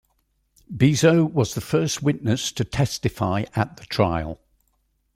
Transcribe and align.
Bizot 0.75 1.31
was 1.31 1.53
the 1.53 1.61
first 1.61 2.01
witness 2.01 2.51
to 2.53 2.63
testify 2.63 3.45
at 3.55 3.77
the 3.77 3.85
trial. 3.85 4.39